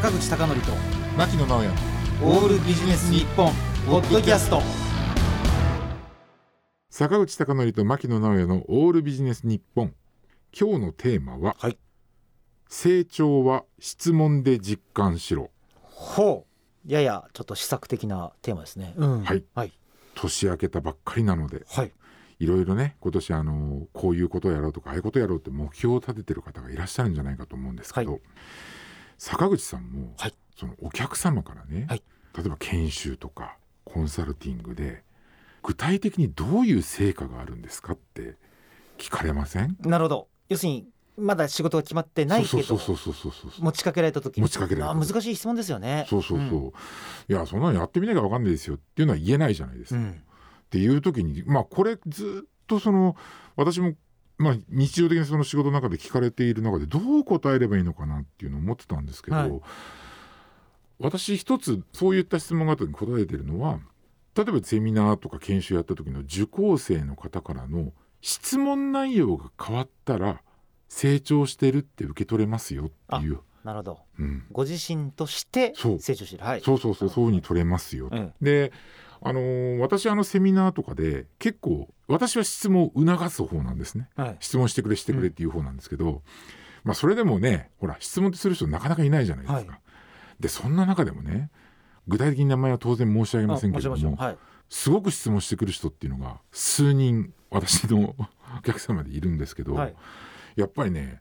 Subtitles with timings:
[0.00, 0.72] 坂口孝則と
[1.18, 1.68] 牧野直哉。
[2.24, 3.52] オールビジネス日本
[3.86, 4.62] ポッドキャスト。
[6.88, 9.92] 坂口孝則と牧野直哉のオールビジネス日本。
[10.58, 11.76] 今日のテーマは、はい。
[12.66, 15.50] 成長は質問で実感しろ。
[15.82, 16.46] ほ
[16.88, 16.90] う。
[16.90, 19.44] ややちょっと試作的なテーマですね、うん、はい。
[19.54, 19.72] はい。
[20.14, 21.92] 年明けたばっかりなのではい。
[22.38, 28.18] いろいろね今年あのこういうことをやろうとかああいうことをやろうって目標を立ててる方がいらっしゃるんじゃないかと思うんですけど、は
[29.20, 30.34] 坂口さんも、はい。
[30.56, 32.02] そのお客様からね、はい。
[32.34, 35.02] 例えば研修とかコンサルティングで
[35.62, 38.36] 具体的にどういう成果があるんですかって
[38.96, 39.76] 聞かれません？
[39.80, 40.28] なるほど。
[40.48, 40.88] 要するに
[41.18, 44.38] まだ仕事が決まってないけど持ちかけられた時。
[44.38, 46.06] に持ちかけられたあ難しい質問ですよね。
[46.08, 46.66] そうそうそう、ん。
[46.68, 46.72] い
[47.28, 50.00] やそんなのやってみなきゃ分かんないですよっていうのは言えないじゃないですか。
[50.00, 50.12] うん。
[50.12, 50.14] っ
[50.70, 53.16] ていう時にまあこれずっとその
[53.56, 53.92] 私も
[54.40, 59.60] まあ日常的にその仕事の中で聞かれている中でどう答えればいいのかなっていうのを思ってたんですけど、はい。
[60.98, 63.78] 私一つそういった質問があった時に答えてるのは
[64.34, 70.40] 例えばセミナーとか研修やった時の受講生の方からの質問内容が変わったら
[70.88, 73.98] 成長してるって受け取れますよっていう、なるほど。
[74.18, 76.44] うん、ご自身として成長してる。
[76.44, 76.60] はい。
[76.60, 78.32] そうそうそうそういうふうに取れますようん。
[78.40, 78.72] で、
[79.22, 84.08] あのー私あのセミナーとかで結構私は質問を促す方なんですね。
[84.16, 84.36] はい。
[84.40, 86.22] 質問してくれしてくれっていう方なんですけど、
[86.84, 89.72] まあそれでもねほら質問ってする人なかなかいないじゃないですか。
[89.72, 89.78] は
[90.40, 91.50] でそんな中でもね
[92.08, 94.38] 具体的に名前は当然申し上げませんけれどもはい。
[94.68, 98.14] すごく質問してくる人っていうのが数人 私の
[98.58, 99.94] お客様でいるんですけど、はい。
[100.56, 101.20] やっぱりね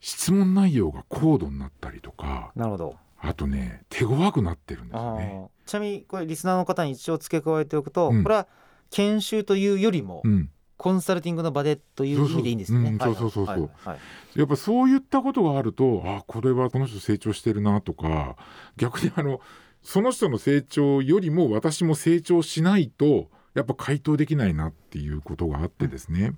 [0.00, 2.96] 質問内容が高度になったりとかなるほど。
[3.20, 5.50] あとね手強くなってるんですよあね。
[5.66, 5.68] ー。
[5.68, 8.22] ちなみにこれリスナーの方に一応付け加えておくと、うん。
[8.22, 8.46] これは
[8.90, 10.50] 研修というよりも、うん。
[10.78, 12.96] コンサルティングの場でという意味でいいんですね。
[13.00, 13.46] そうそううんそう。
[13.46, 13.70] そう
[14.36, 18.36] やっぱそういったことがあるとあこれはこの人成長してるなとか
[18.76, 19.40] 逆にあの
[19.82, 26.32] その人の成長よりも私も成長しないとやっぱ回答できないなっていうことがあってですね、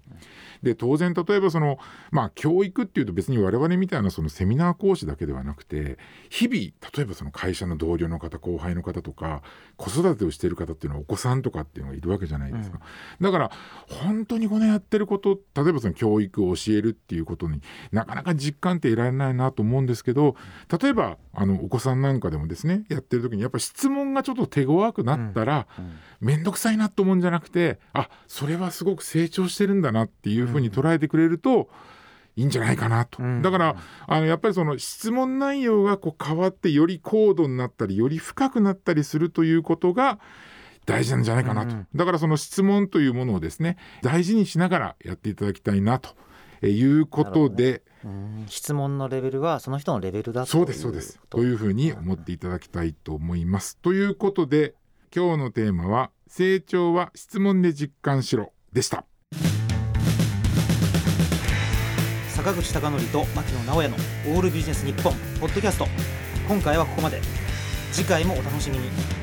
[0.62, 1.78] で当然例えばその
[2.10, 5.98] まあ教育っていうと別に我々みたいなそのセミナー講師だけではなくて
[6.30, 6.56] 日々
[6.96, 9.42] 例えばその会社の同僚の方後輩の方とか
[9.76, 12.80] 子育てをしている方っていうのはお子さんとかっていうのがいるわけじゃないですか、
[13.20, 13.50] だから
[13.88, 17.60] 本当にこのやってること例えばその教育を教えるっていうことに
[17.92, 20.36] なかなか実感って得られないなと思うんですけど
[20.80, 25.98] 例えばあのお子さんなんかでもですねやってる時にやっぱ質問がちょっと手強くなったらうん。
[26.20, 31.68] 面倒、くさいなと思うんじゃなくてあそれはすごく成長してるんだなっていうふうに捉えてくれると、
[32.36, 33.42] いいんじゃないかなと、うん。
[33.42, 33.76] だから
[34.06, 40.18] あのやっぱりその質問内容がこう変わってより高度になったりより深くなったりするということが
[40.86, 46.10] 大事なんじゃないかなと、うんだからその質問というものをですね大事にしながらやっていただきたいなと
[46.62, 48.44] えーいうことで、うん。
[48.48, 51.20] 質問のレベルはその人のレベルだとそうですそうです。
[51.28, 53.76] というふうに思っていただきたいと思います。
[53.78, 54.74] ということで
[55.14, 59.04] 今日のテーマは「成長は質問で実感しろ」でした。
[62.28, 65.88] 坂口孝則と牧野直哉のオールビジネス日本ポッドキャスト。
[66.48, 67.20] 今回はここまで。
[67.92, 69.19] 次回もお楽しみに。